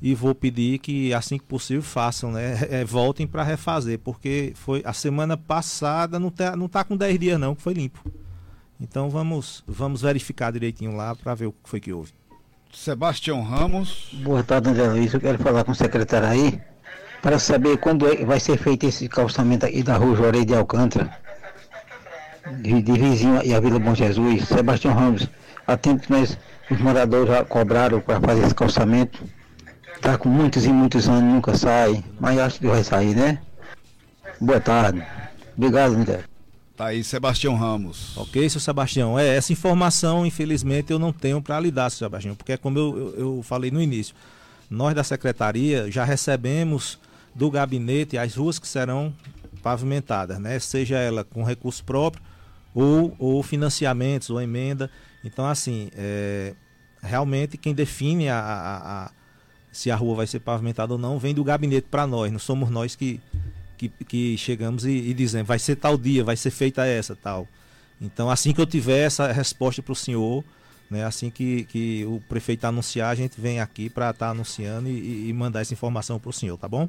[0.00, 2.58] e vou pedir que assim que possível façam, né?
[2.70, 7.18] É, voltem para refazer, porque foi a semana passada, não tá, não tá com 10
[7.18, 8.00] dias não, que foi limpo.
[8.80, 12.12] Então vamos, vamos verificar direitinho lá para ver o que foi que houve.
[12.72, 14.10] Sebastião Ramos.
[14.22, 15.12] Boa tarde, André Luiz.
[15.12, 16.60] Eu quero falar com o secretário aí
[17.20, 21.10] para saber quando é, vai ser feito esse calçamento aí da rua Juarez de Alcântara,
[22.60, 24.46] de, de vizinho e a Vila Bom Jesus.
[24.46, 25.28] Sebastião Ramos,
[25.66, 26.38] há tempo que nós,
[26.70, 29.24] os moradores já cobraram para fazer esse calçamento.
[29.96, 33.40] Está com muitos e muitos anos, nunca sai, mas acho que vai sair, né?
[34.40, 35.02] Boa tarde.
[35.56, 36.27] Obrigado, André.
[36.78, 38.16] Tá aí, Sebastião Ramos.
[38.16, 39.18] Ok, seu Sebastião.
[39.18, 42.78] É, essa informação, infelizmente, eu não tenho para lhe dar, seu Sebastião, porque é como
[42.78, 44.14] eu, eu, eu, falei no início,
[44.70, 46.96] nós da secretaria já recebemos
[47.34, 49.12] do gabinete as ruas que serão
[49.60, 50.56] pavimentadas, né?
[50.60, 52.22] Seja ela com recurso próprio
[52.72, 54.88] ou, ou financiamentos ou emenda.
[55.24, 56.54] Então, assim, é,
[57.02, 59.10] realmente quem define a, a, a,
[59.72, 62.70] se a rua vai ser pavimentada ou não vem do gabinete para nós, não somos
[62.70, 63.20] nós que
[63.78, 67.46] que, que chegamos e, e dizemos, vai ser tal dia, vai ser feita essa, tal.
[68.00, 70.44] Então, assim que eu tiver essa resposta para o senhor,
[70.90, 74.88] né, assim que, que o prefeito anunciar, a gente vem aqui para estar tá anunciando
[74.88, 76.88] e, e, mandar essa informação para o senhor, tá bom?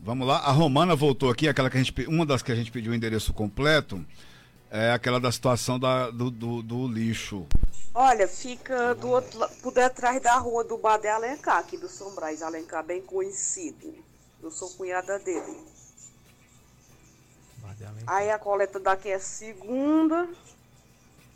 [0.00, 2.72] Vamos lá, a Romana voltou aqui, aquela que a gente, uma das que a gente
[2.72, 4.04] pediu o endereço completo,
[4.70, 7.46] é aquela da situação da, do, do, do lixo.
[7.94, 12.82] Olha, fica do outro, por detrás da rua do Badé Alencar, aqui do Sombrais Alencar,
[12.82, 13.94] bem conhecido.
[14.42, 15.56] Eu sou cunhada dele.
[18.06, 20.28] Aí a coleta daqui é segunda,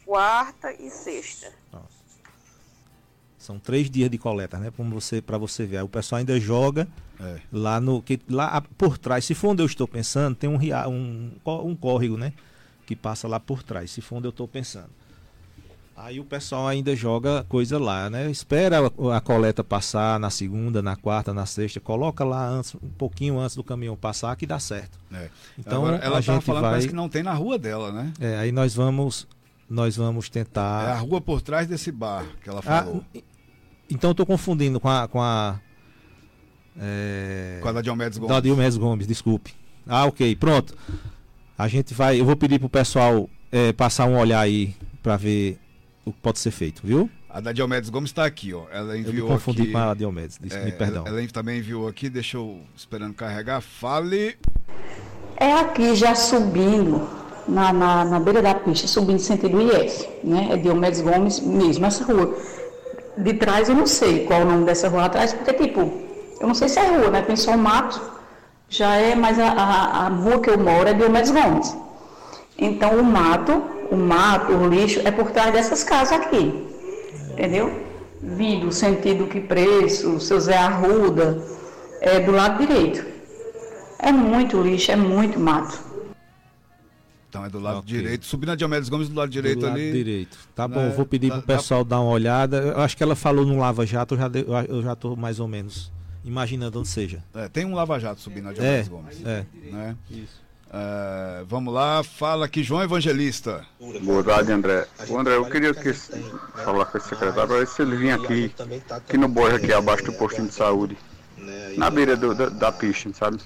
[0.04, 1.52] quarta e sexta.
[1.72, 1.96] Nossa.
[3.38, 4.72] São três dias de coleta, né?
[4.76, 5.78] Como você, para você ver.
[5.78, 6.88] Aí o pessoal ainda joga
[7.20, 7.40] é.
[7.52, 9.24] lá no que lá por trás.
[9.24, 11.32] Se for onde eu estou pensando, tem um, um,
[11.64, 12.32] um córrego, né?
[12.84, 13.90] Que passa lá por trás.
[13.90, 14.90] Se for onde eu estou pensando.
[15.96, 18.30] Aí o pessoal ainda joga coisa lá, né?
[18.30, 23.38] Espera a, coleta passar na segunda, na quarta, na sexta, coloca lá antes, um pouquinho
[23.38, 24.98] antes do caminhão passar que dá certo.
[25.10, 25.30] É.
[25.58, 26.72] Então Agora, ela a gente falando, vai...
[26.72, 28.12] parece que não tem na rua dela, né?
[28.20, 29.26] É, aí nós vamos
[29.70, 30.90] nós vamos tentar.
[30.90, 33.02] É a rua por trás desse bar que ela ah, falou.
[33.14, 33.20] Ah,
[33.88, 35.58] então eu tô confundindo com a com a
[36.78, 37.58] é...
[37.62, 38.34] com a da Diomedes Gomes.
[38.34, 39.54] Da Diomedes Gomes, desculpe.
[39.86, 40.74] Ah, ok, pronto.
[41.56, 45.58] A gente vai, eu vou pedir pro pessoal é, passar um olhar aí para ver
[46.06, 47.10] o que pode ser feito, viu?
[47.28, 48.62] A da Diomedes Gomes está aqui, ó.
[48.70, 49.16] Ela enviou.
[49.16, 51.04] Eu me confundi aqui, com a Diomedes, é, me perdão.
[51.04, 53.60] Ela, ela, também enviou aqui, deixa eu esperando carregar.
[53.60, 54.38] Fale.
[55.36, 57.06] É aqui já subindo,
[57.46, 60.48] na, na, na beira da pista, subindo sentido IF, né?
[60.52, 62.38] É Diomedes Gomes mesmo, essa rua.
[63.18, 65.80] De trás eu não sei qual o nome dessa rua atrás, porque tipo,
[66.40, 67.22] eu não sei se é rua, né?
[67.22, 68.00] Tem só um mato,
[68.68, 71.76] já é, mas a, a, a rua que eu moro é Diomedes Gomes.
[72.56, 76.66] Então o mato o mato, o lixo, é por trás dessas casas aqui.
[77.30, 77.84] Entendeu?
[78.22, 81.42] Vindo, sentido que preço, seu Zé Arruda,
[82.00, 83.04] é do lado direito.
[83.98, 85.86] É muito lixo, é muito mato.
[87.28, 87.98] Então é do lado okay.
[87.98, 88.24] direito.
[88.24, 89.92] Subindo a Diomedes Gomes do lado direito do lado ali.
[89.92, 90.38] direito.
[90.54, 90.94] Tá bom, né?
[90.96, 92.58] vou pedir para o pessoal dar uma olhada.
[92.58, 95.38] Eu acho que ela falou no Lava Jato, eu já, de, eu já tô mais
[95.38, 95.92] ou menos
[96.24, 97.22] imaginando onde seja.
[97.34, 99.26] É, tem um Lava Jato subindo a Diomedes é, Gomes.
[99.26, 99.46] É.
[99.70, 99.96] Né?
[100.10, 100.45] Isso.
[100.68, 103.64] Uh, vamos lá, fala aqui, João Evangelista.
[104.02, 104.86] Boa tarde, André.
[105.16, 108.52] André, eu queria que falar com esse secretário para ver se ele vinha aqui,
[108.90, 110.98] aqui no borro, aqui abaixo do postinho de saúde,
[111.76, 113.38] na beira do, da, da pista, sabe?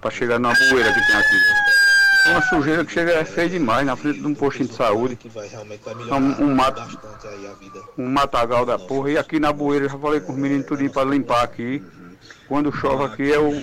[0.00, 1.36] Para chegar na bueira que tem aqui.
[2.26, 5.18] É uma sujeira que chega é feia demais na frente de um postinho de saúde.
[6.10, 6.98] Um, um, mato,
[7.98, 9.10] um matagal da porra.
[9.10, 11.82] E aqui na bueira, eu já falei com os meninos tudinho para limpar aqui.
[12.48, 13.62] Quando chove aqui é o.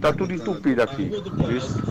[0.00, 1.10] tá tudo entupido aqui.
[1.56, 1.82] Isso.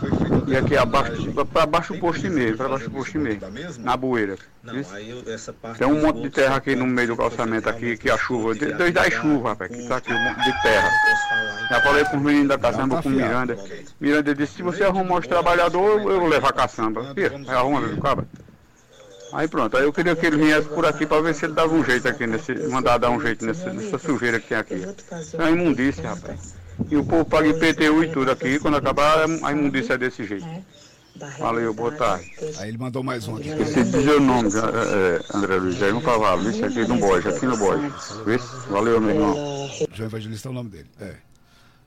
[0.47, 3.41] E aqui abaixo, para baixo do posto mesmo, para baixo do posto mesmo.
[3.79, 4.37] Na bueira.
[5.77, 8.99] Tem um monte de terra aqui no meio do calçamento aqui, que a chuva, desde
[8.99, 10.89] a chuva, rapaz, que tá aqui, um monte de terra.
[11.69, 13.57] Já falei com os meninos da caçamba com Miranda.
[13.99, 17.13] Miranda disse, se você arrumar os trabalhadores, eu levo a caçamba.
[17.47, 18.27] Arruma, meu cabra.
[19.33, 21.73] Aí pronto, aí eu queria que ele viesse por aqui para ver se ele dava
[21.73, 24.83] um jeito aqui, nesse, mandar dar um jeito nessa, nessa sujeira que tem aqui.
[25.33, 26.55] É uma imundícia, rapaz.
[26.89, 30.45] E o povo paga IPTU e tudo aqui, quando acabar a imundícia é desse jeito.
[31.37, 32.31] Valeu, boa tarde.
[32.57, 33.49] Aí ele mandou mais um aqui.
[33.49, 36.97] Esqueci de dizer o nome, é, é, André Luiz, aí no cavalo, isso aqui no
[36.97, 38.11] Borges, aqui no Borges.
[38.69, 39.69] Valeu, meu irmão.
[39.93, 40.89] João Evangelista é o nome dele.
[40.99, 41.15] É.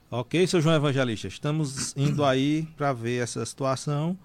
[0.09, 4.17] Ok, seu João Evangelista, estamos indo aí para ver essa situação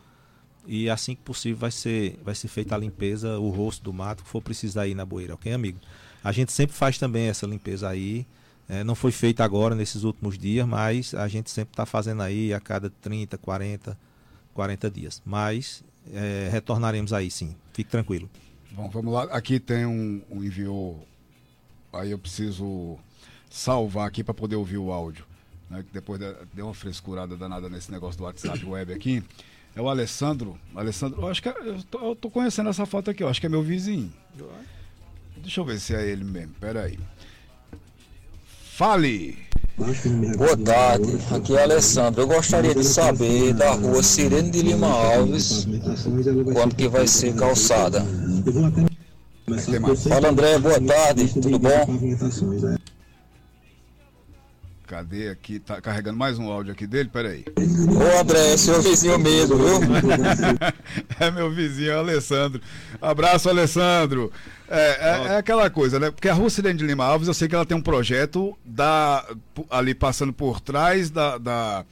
[0.67, 4.23] e assim que possível vai ser, vai ser feita a limpeza, o rosto do mato
[4.23, 5.79] que for precisar aí na boeira, ok, amigo?
[6.23, 8.27] A gente sempre faz também essa limpeza aí.
[8.69, 12.55] É, não foi feita agora nesses últimos dias, mas a gente sempre está fazendo aí
[12.55, 13.99] a cada 30, 40,
[14.55, 15.23] 40 dias.
[15.25, 18.31] Mas é, retornaremos aí sim, fique tranquilo.
[18.71, 19.25] Bom, vamos lá.
[19.25, 21.05] Aqui tem um, um enviou.
[21.93, 22.97] Aí eu preciso
[23.51, 25.25] salvar aqui para poder ouvir o áudio.
[25.69, 26.21] Né, depois
[26.53, 29.23] deu uma frescurada danada nesse negócio do WhatsApp web aqui.
[29.75, 30.59] É o Alessandro.
[30.75, 33.41] Alessandro, eu acho que é, eu tô, eu tô conhecendo essa foto aqui, eu acho
[33.41, 34.13] que é meu vizinho.
[35.37, 36.55] Deixa eu ver se é ele mesmo.
[36.61, 36.99] Pera aí.
[38.73, 39.39] Fale!
[40.37, 42.23] Boa tarde, aqui é Alessandro.
[42.23, 45.67] Eu gostaria de saber da rua Sirene de Lima Alves,
[46.53, 48.05] quando que vai ser calçada.
[50.09, 51.87] Fala André, boa tarde, tudo bom?
[54.91, 55.61] Cadê aqui?
[55.61, 57.09] Tá carregando mais um áudio aqui dele?
[57.09, 57.45] Peraí.
[57.57, 59.79] Ô André, é seu vizinho mesmo, viu?
[61.21, 62.61] é meu vizinho, Alessandro.
[63.01, 64.33] Abraço, Alessandro.
[64.69, 66.11] É, é, é, aquela coisa, né?
[66.11, 69.25] Porque a Rua Sirene de Lima Alves, eu sei que ela tem um projeto da,
[69.71, 71.85] ali passando por trás da, da,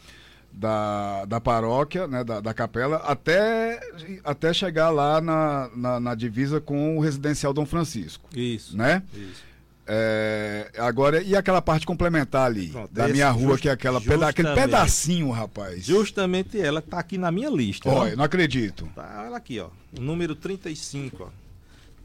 [0.52, 2.24] da, da paróquia, né?
[2.24, 3.78] Da, da, capela, até,
[4.24, 8.28] até chegar lá na, na, na divisa com o residencial Dom Francisco.
[8.34, 8.76] Isso.
[8.76, 9.04] Né?
[9.14, 9.47] Isso.
[9.90, 13.98] É, agora, e aquela parte complementar ali, Pronto, da minha rua, just, que é aquela
[14.02, 15.82] peda aquele pedacinho, rapaz.
[15.82, 17.88] Justamente ela que tá aqui na minha lista.
[17.88, 18.86] Olha, não acredito.
[18.94, 19.70] Tá, olha aqui, ó.
[19.98, 21.28] Número 35, ó.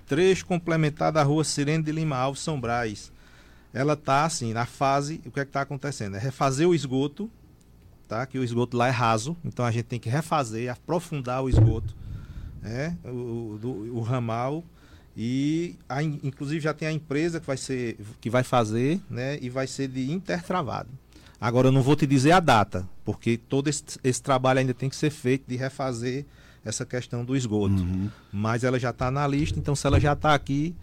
[0.07, 3.11] Trecho complementar da rua Sirene de Lima Alves, São Brás.
[3.73, 6.15] Ela tá assim, na fase, o que é que tá acontecendo?
[6.15, 7.29] É refazer o esgoto,
[8.07, 8.25] tá?
[8.25, 11.93] Que o esgoto lá é raso, então a gente tem que refazer, aprofundar o esgoto,
[12.61, 12.97] né?
[13.03, 14.63] O, do, o ramal
[15.15, 19.37] e a, inclusive já tem a empresa que vai ser que vai fazer, né?
[19.41, 20.89] E vai ser de intertravado.
[21.39, 24.89] Agora eu não vou te dizer a data, porque todo esse, esse trabalho ainda tem
[24.89, 26.25] que ser feito de refazer
[26.63, 27.75] essa questão do esgoto.
[27.75, 28.09] Uhum.
[28.31, 30.73] Mas ela já está na lista, então se ela já está aqui.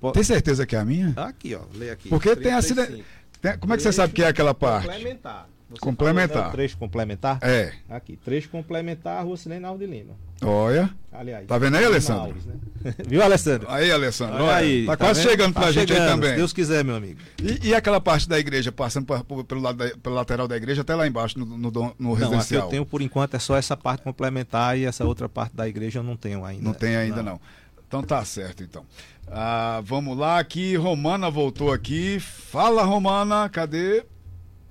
[0.00, 0.14] Pode...
[0.14, 1.12] Tem certeza que é a minha?
[1.16, 1.62] Aqui, ó.
[1.74, 2.08] Lê aqui.
[2.08, 2.42] Porque 35.
[2.42, 3.04] tem acidente.
[3.42, 3.58] Tem...
[3.58, 4.86] Como é que você sabe que é aquela parte?
[4.86, 5.48] Complementar.
[5.68, 6.28] Você complementar.
[6.28, 7.38] Falou, né, trecho complementar?
[7.42, 7.72] É.
[7.88, 10.14] Aqui, trecho complementar, Rua Silene de Lima.
[10.42, 10.90] Olha.
[11.12, 11.46] Aliás.
[11.46, 12.22] Tá vendo aí, Alessandro?
[12.24, 12.54] Alves, né?
[13.08, 13.66] Viu, Alessandro?
[13.68, 14.44] Aí, Alessandro.
[14.44, 14.86] Olha aí.
[14.86, 15.30] Tá, tá quase vendo?
[15.30, 16.30] chegando pra tá gente chegando, aí também.
[16.30, 17.20] Se Deus quiser, meu amigo.
[17.42, 20.82] E, e, aquela parte da igreja, passando por, pelo, lado da, pelo lateral da igreja
[20.82, 22.60] até lá embaixo, no, no, no residencial?
[22.60, 25.66] Não, eu tenho por enquanto é só essa parte complementar e essa outra parte da
[25.66, 26.62] igreja eu não tenho ainda.
[26.62, 27.32] Não tem ainda, não.
[27.32, 27.40] não.
[27.88, 28.84] Então tá certo, então.
[29.28, 32.20] Ah, vamos lá, aqui, Romana voltou aqui.
[32.20, 34.04] Fala, Romana, cadê?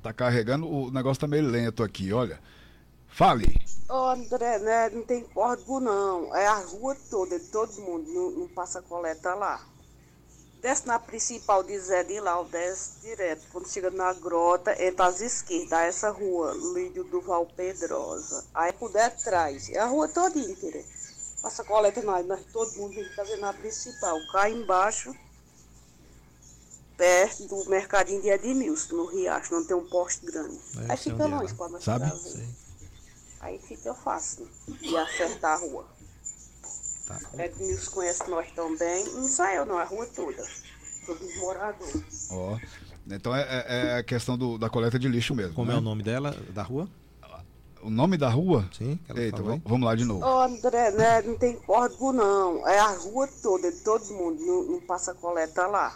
[0.06, 2.40] Tá carregando, o negócio tá meio lento aqui, olha.
[3.08, 3.60] Fale.
[3.90, 6.36] Ô André, né, não tem código não.
[6.36, 9.66] É a rua toda, todo mundo, não, não passa coleta lá.
[10.62, 13.48] Desce na principal de Zé de Lau, desce direto.
[13.52, 18.46] Quando chega na grota, entra às esquerdas, essa rua, Lídio Duval Pedrosa.
[18.54, 20.84] Aí por detrás, é a rua toda inteira.
[21.42, 24.20] Passa coleta nós, nós todo mundo tem que fazer na principal.
[24.32, 25.16] Cá embaixo,
[26.98, 30.60] perto do mercadinho de Edmilson, no Riacho, não tem um poste grande.
[30.88, 32.12] É, Aí fica longe para nós Sabe?
[33.42, 34.48] Aí fica fácil
[34.82, 35.86] de acertar a rua.
[37.08, 37.20] Tá.
[37.38, 40.44] Edmilson conhece nós também, não só eu não, a rua toda.
[41.06, 42.32] Todos os moradores.
[42.32, 42.56] Ó.
[42.56, 42.60] Oh.
[43.08, 45.54] Então é, é, é, a questão do, da coleta de lixo mesmo.
[45.54, 45.76] Como né?
[45.76, 46.90] é o nome dela, da rua?
[47.84, 48.68] O nome da rua?
[48.76, 50.26] Sim, Eita, vamos, vamos lá de novo.
[50.26, 52.68] Ô, André, né, não tem código não.
[52.68, 55.96] É a rua toda, todo mundo não, não passa coleta lá.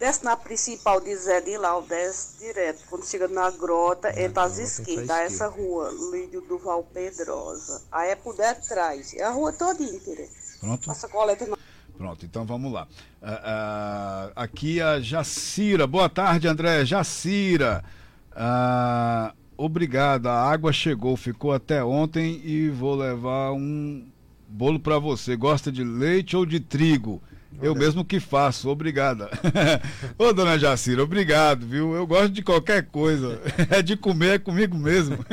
[0.00, 2.82] Desce na principal de Zé de Lau, desce direto.
[2.88, 7.82] Quando chega na grota, na entra às esquerdas, essa rua, Lídio Duval Pedrosa.
[7.92, 9.12] Aí é por detrás.
[9.12, 10.26] É a rua toda inteira.
[10.58, 10.86] Pronto.
[10.86, 11.58] Passa coleta na...
[11.98, 12.88] Pronto, então vamos lá.
[13.20, 15.86] Uh, uh, aqui a Jacira.
[15.86, 16.82] Boa tarde, André.
[16.86, 17.84] Jacira.
[18.32, 20.28] Uh, obrigado.
[20.28, 24.08] A água chegou, ficou até ontem e vou levar um
[24.48, 25.36] bolo para você.
[25.36, 27.20] Gosta de leite ou de trigo?
[27.62, 29.30] Eu mesmo que faço, obrigada.
[30.18, 31.94] Ô, dona Jacira, obrigado, viu?
[31.94, 33.40] Eu gosto de qualquer coisa.
[33.70, 35.18] É de comer, é comigo mesmo.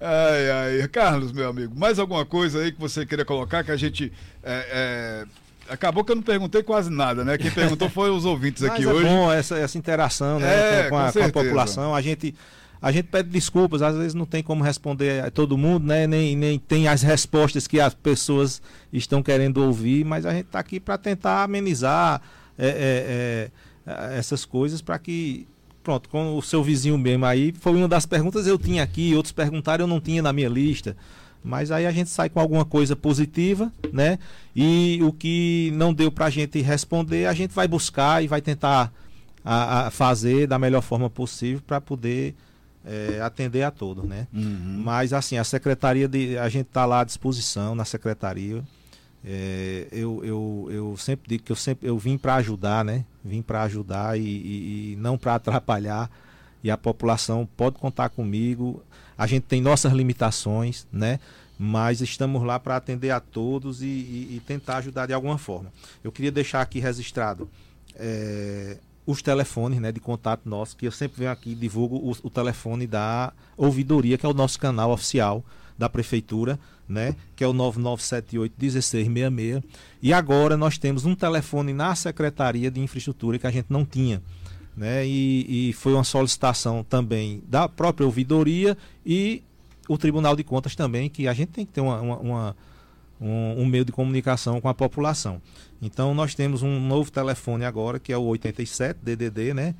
[0.00, 0.50] Ai,
[0.80, 0.88] ai.
[0.88, 4.12] Carlos, meu amigo, mais alguma coisa aí que você queria colocar que a gente.
[4.42, 5.72] É, é...
[5.72, 7.38] Acabou que eu não perguntei quase nada, né?
[7.38, 9.06] Quem perguntou foi os ouvintes aqui Mas é hoje.
[9.06, 10.80] bom essa, essa interação né?
[10.80, 11.94] É, com, a, com, com a população.
[11.94, 12.34] A gente
[12.84, 16.06] a gente pede desculpas, às vezes não tem como responder a todo mundo, né?
[16.06, 18.60] Nem, nem tem as respostas que as pessoas
[18.92, 22.20] estão querendo ouvir, mas a gente está aqui para tentar amenizar
[22.58, 23.50] é, é,
[23.90, 25.48] é, essas coisas para que
[25.82, 29.32] pronto, com o seu vizinho mesmo aí, foi uma das perguntas eu tinha aqui, outros
[29.32, 30.94] perguntaram eu não tinha na minha lista.
[31.42, 34.18] Mas aí a gente sai com alguma coisa positiva, né?
[34.54, 38.42] E o que não deu para a gente responder, a gente vai buscar e vai
[38.42, 38.92] tentar
[39.42, 42.34] a, a fazer da melhor forma possível para poder
[42.84, 44.26] é, atender a todos, né?
[44.32, 44.82] Uhum.
[44.84, 48.62] Mas assim, a secretaria de, a gente está lá à disposição na secretaria.
[49.24, 53.04] É, eu, eu, eu sempre digo que eu sempre eu vim para ajudar, né?
[53.24, 56.10] Vim para ajudar e, e, e não para atrapalhar.
[56.62, 58.82] E a população pode contar comigo.
[59.16, 61.20] A gente tem nossas limitações, né?
[61.58, 65.72] Mas estamos lá para atender a todos e, e, e, tentar ajudar de alguma forma.
[66.02, 67.48] Eu queria deixar aqui registrado
[67.94, 68.76] é,
[69.06, 72.30] os telefones né, de contato nosso, que eu sempre venho aqui e divulgo o, o,
[72.30, 75.44] telefone da ouvidoria, que é o nosso canal oficial
[75.76, 79.62] da prefeitura, né, que é o 9978 1666.
[80.02, 84.22] E agora nós temos um telefone na Secretaria de Infraestrutura que a gente não tinha.
[84.76, 88.76] Né, e, e foi uma solicitação também da própria ouvidoria
[89.06, 89.42] e
[89.88, 92.56] o Tribunal de Contas também, que a gente tem que ter uma, uma, uma
[93.20, 95.40] um, um, meio de comunicação com a população.
[95.80, 99.74] Então nós temos um novo telefone agora, que é o 87 DDD, né?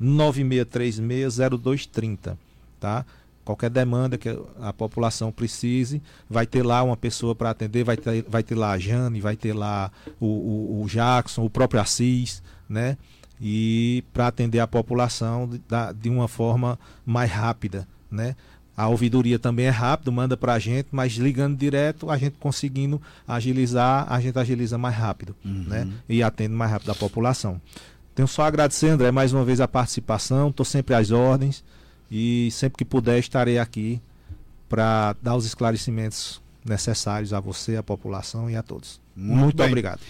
[0.00, 2.36] 996360230,
[2.78, 3.04] tá?
[3.44, 4.28] Qualquer demanda que
[4.60, 8.72] a população precise, vai ter lá uma pessoa para atender, vai ter, vai ter lá
[8.72, 12.98] a Jane, vai ter lá o, o, o Jackson, o próprio Assis, né?
[13.40, 15.60] E para atender a população de,
[15.94, 18.34] de uma forma mais rápida, né?
[18.76, 23.00] A ouvidoria também é rápido, manda para a gente, mas ligando direto, a gente conseguindo
[23.26, 25.64] agilizar, a gente agiliza mais rápido, uhum.
[25.66, 25.88] né?
[26.08, 27.60] E atende mais rápido a população.
[28.14, 31.64] Tenho só a agradecer, André, mais uma vez a participação, estou sempre às ordens
[32.10, 34.00] e sempre que puder estarei aqui
[34.68, 39.00] para dar os esclarecimentos necessários a você, à população e a todos.
[39.14, 40.00] Muito, Muito obrigado.